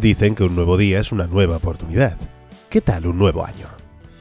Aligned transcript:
Dicen 0.00 0.36
que 0.36 0.44
un 0.44 0.54
nuevo 0.54 0.76
día 0.76 1.00
es 1.00 1.10
una 1.10 1.26
nueva 1.26 1.56
oportunidad. 1.56 2.16
¿Qué 2.70 2.80
tal 2.80 3.08
un 3.08 3.18
nuevo 3.18 3.44
año? 3.44 3.66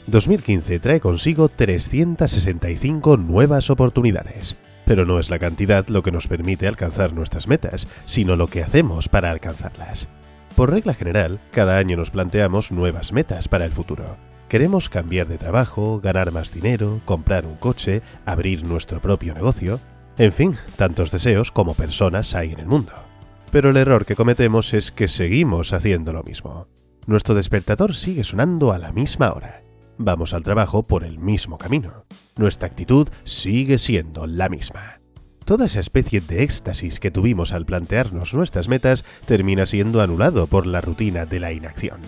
2015 0.07 0.79
trae 0.79 0.99
consigo 0.99 1.49
365 1.49 3.17
nuevas 3.17 3.69
oportunidades. 3.69 4.57
Pero 4.85 5.05
no 5.05 5.19
es 5.19 5.29
la 5.29 5.37
cantidad 5.37 5.87
lo 5.87 6.01
que 6.01 6.11
nos 6.11 6.27
permite 6.27 6.67
alcanzar 6.67 7.13
nuestras 7.13 7.47
metas, 7.47 7.87
sino 8.05 8.35
lo 8.35 8.47
que 8.47 8.63
hacemos 8.63 9.07
para 9.07 9.29
alcanzarlas. 9.29 10.07
Por 10.55 10.71
regla 10.71 10.95
general, 10.95 11.39
cada 11.51 11.77
año 11.77 11.95
nos 11.95 12.09
planteamos 12.09 12.71
nuevas 12.71 13.11
metas 13.11 13.47
para 13.47 13.65
el 13.65 13.71
futuro. 13.71 14.17
Queremos 14.49 14.89
cambiar 14.89 15.27
de 15.27 15.37
trabajo, 15.37 15.99
ganar 16.01 16.31
más 16.31 16.51
dinero, 16.51 17.01
comprar 17.05 17.45
un 17.45 17.55
coche, 17.57 18.01
abrir 18.25 18.63
nuestro 18.63 18.99
propio 18.99 19.35
negocio. 19.35 19.79
En 20.17 20.33
fin, 20.33 20.55
tantos 20.75 21.11
deseos 21.11 21.51
como 21.51 21.75
personas 21.75 22.33
hay 22.33 22.53
en 22.53 22.61
el 22.61 22.65
mundo. 22.65 23.06
Pero 23.51 23.69
el 23.69 23.77
error 23.77 24.05
que 24.05 24.15
cometemos 24.15 24.73
es 24.73 24.91
que 24.91 25.07
seguimos 25.07 25.73
haciendo 25.73 26.13
lo 26.13 26.23
mismo. 26.23 26.67
Nuestro 27.05 27.35
despertador 27.35 27.95
sigue 27.95 28.23
sonando 28.23 28.71
a 28.71 28.77
la 28.77 28.91
misma 28.91 29.31
hora. 29.31 29.63
Vamos 29.97 30.33
al 30.33 30.43
trabajo 30.43 30.83
por 30.83 31.03
el 31.03 31.17
mismo 31.17 31.57
camino. 31.57 32.05
Nuestra 32.35 32.67
actitud 32.67 33.07
sigue 33.23 33.77
siendo 33.77 34.27
la 34.27 34.49
misma. 34.49 34.99
Toda 35.45 35.65
esa 35.65 35.79
especie 35.79 36.19
de 36.19 36.43
éxtasis 36.43 36.99
que 36.99 37.09
tuvimos 37.09 37.53
al 37.53 37.65
plantearnos 37.65 38.33
nuestras 38.33 38.67
metas 38.67 39.05
termina 39.25 39.65
siendo 39.65 40.01
anulado 40.01 40.47
por 40.47 40.67
la 40.67 40.81
rutina 40.81 41.25
de 41.25 41.39
la 41.39 41.53
inacción. 41.53 42.01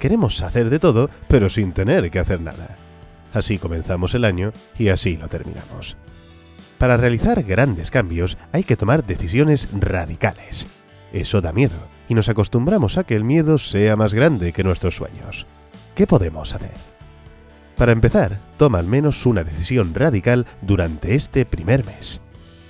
Queremos 0.00 0.42
hacer 0.42 0.70
de 0.70 0.80
todo, 0.80 1.08
pero 1.28 1.48
sin 1.50 1.72
tener 1.72 2.10
que 2.10 2.18
hacer 2.18 2.40
nada. 2.40 2.76
Así 3.32 3.58
comenzamos 3.58 4.14
el 4.16 4.24
año 4.24 4.52
y 4.76 4.88
así 4.88 5.16
lo 5.16 5.28
terminamos. 5.28 5.96
Para 6.78 6.96
realizar 6.96 7.42
grandes 7.44 7.90
cambios 7.90 8.36
hay 8.52 8.64
que 8.64 8.76
tomar 8.76 9.06
decisiones 9.06 9.68
radicales. 9.72 10.66
Eso 11.12 11.40
da 11.40 11.52
miedo, 11.52 11.76
y 12.08 12.14
nos 12.14 12.28
acostumbramos 12.28 12.98
a 12.98 13.04
que 13.04 13.16
el 13.16 13.24
miedo 13.24 13.58
sea 13.58 13.96
más 13.96 14.14
grande 14.14 14.52
que 14.52 14.64
nuestros 14.64 14.96
sueños. 14.96 15.46
¿Qué 15.94 16.06
podemos 16.06 16.54
hacer? 16.54 16.72
Para 17.76 17.92
empezar, 17.92 18.38
toma 18.56 18.78
al 18.78 18.86
menos 18.86 19.24
una 19.26 19.42
decisión 19.42 19.94
radical 19.94 20.46
durante 20.60 21.14
este 21.14 21.46
primer 21.46 21.84
mes. 21.84 22.20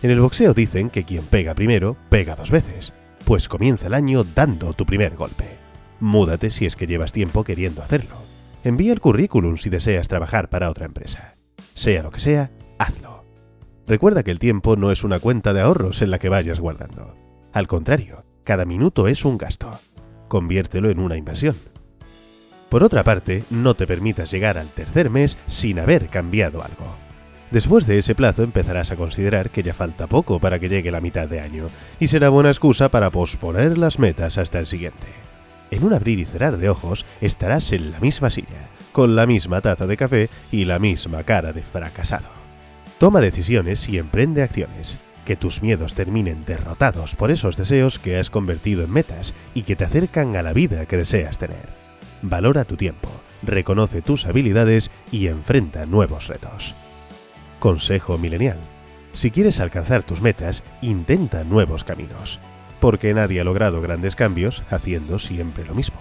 En 0.02 0.10
el 0.10 0.20
boxeo 0.20 0.54
dicen 0.54 0.88
que 0.88 1.04
quien 1.04 1.24
pega 1.24 1.54
primero, 1.54 1.96
pega 2.08 2.36
dos 2.36 2.50
veces, 2.50 2.92
pues 3.24 3.48
comienza 3.48 3.88
el 3.88 3.94
año 3.94 4.24
dando 4.24 4.72
tu 4.72 4.86
primer 4.86 5.16
golpe. 5.16 5.58
Múdate 6.00 6.50
si 6.50 6.64
es 6.64 6.76
que 6.76 6.86
llevas 6.86 7.12
tiempo 7.12 7.44
queriendo 7.44 7.82
hacerlo. 7.82 8.16
Envía 8.64 8.92
el 8.92 9.00
currículum 9.00 9.56
si 9.56 9.68
deseas 9.68 10.08
trabajar 10.08 10.48
para 10.48 10.70
otra 10.70 10.86
empresa. 10.86 11.32
Sea 11.74 12.02
lo 12.02 12.10
que 12.10 12.20
sea, 12.20 12.50
hazlo. 12.78 13.24
Recuerda 13.86 14.22
que 14.22 14.30
el 14.30 14.38
tiempo 14.38 14.76
no 14.76 14.90
es 14.92 15.04
una 15.04 15.18
cuenta 15.18 15.52
de 15.52 15.60
ahorros 15.60 16.02
en 16.02 16.10
la 16.10 16.18
que 16.18 16.28
vayas 16.28 16.60
guardando. 16.60 17.14
Al 17.52 17.66
contrario, 17.66 18.24
cada 18.44 18.64
minuto 18.64 19.08
es 19.08 19.24
un 19.24 19.38
gasto. 19.38 19.78
Conviértelo 20.28 20.90
en 20.90 21.00
una 21.00 21.16
inversión. 21.16 21.56
Por 22.68 22.84
otra 22.84 23.02
parte, 23.02 23.42
no 23.50 23.74
te 23.74 23.86
permitas 23.86 24.30
llegar 24.30 24.56
al 24.56 24.68
tercer 24.68 25.10
mes 25.10 25.36
sin 25.46 25.80
haber 25.80 26.08
cambiado 26.08 26.62
algo. 26.62 26.94
Después 27.50 27.84
de 27.86 27.98
ese 27.98 28.14
plazo 28.14 28.44
empezarás 28.44 28.92
a 28.92 28.96
considerar 28.96 29.50
que 29.50 29.64
ya 29.64 29.74
falta 29.74 30.06
poco 30.06 30.38
para 30.38 30.60
que 30.60 30.68
llegue 30.68 30.92
la 30.92 31.00
mitad 31.00 31.28
de 31.28 31.40
año, 31.40 31.68
y 31.98 32.06
será 32.06 32.28
buena 32.28 32.50
excusa 32.50 32.90
para 32.90 33.10
posponer 33.10 33.76
las 33.76 33.98
metas 33.98 34.38
hasta 34.38 34.60
el 34.60 34.68
siguiente. 34.68 35.08
En 35.72 35.82
un 35.82 35.92
abrir 35.92 36.20
y 36.20 36.24
cerrar 36.24 36.58
de 36.58 36.68
ojos 36.68 37.04
estarás 37.20 37.72
en 37.72 37.90
la 37.90 37.98
misma 37.98 38.30
silla, 38.30 38.68
con 38.92 39.16
la 39.16 39.26
misma 39.26 39.60
taza 39.60 39.86
de 39.86 39.96
café 39.96 40.28
y 40.52 40.64
la 40.64 40.78
misma 40.78 41.24
cara 41.24 41.52
de 41.52 41.62
fracasado. 41.62 42.28
Toma 42.98 43.20
decisiones 43.20 43.88
y 43.88 43.98
emprende 43.98 44.42
acciones, 44.42 44.98
que 45.24 45.36
tus 45.36 45.62
miedos 45.62 45.94
terminen 45.94 46.44
derrotados 46.44 47.16
por 47.16 47.30
esos 47.30 47.56
deseos 47.56 47.98
que 47.98 48.18
has 48.18 48.30
convertido 48.30 48.84
en 48.84 48.90
metas 48.90 49.34
y 49.54 49.62
que 49.62 49.76
te 49.76 49.84
acercan 49.84 50.36
a 50.36 50.42
la 50.42 50.52
vida 50.52 50.86
que 50.86 50.96
deseas 50.96 51.38
tener. 51.38 51.68
Valora 52.22 52.64
tu 52.64 52.76
tiempo, 52.76 53.08
reconoce 53.42 54.02
tus 54.02 54.26
habilidades 54.26 54.90
y 55.10 55.28
enfrenta 55.28 55.86
nuevos 55.86 56.28
retos. 56.28 56.74
Consejo 57.58 58.18
milenial. 58.18 58.58
Si 59.12 59.30
quieres 59.30 59.60
alcanzar 59.60 60.02
tus 60.02 60.20
metas, 60.20 60.62
intenta 60.82 61.44
nuevos 61.44 61.84
caminos, 61.84 62.40
porque 62.80 63.12
nadie 63.12 63.40
ha 63.40 63.44
logrado 63.44 63.80
grandes 63.80 64.14
cambios 64.16 64.62
haciendo 64.70 65.18
siempre 65.18 65.64
lo 65.64 65.74
mismo. 65.74 65.98